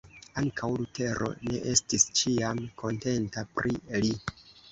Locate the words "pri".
3.59-3.77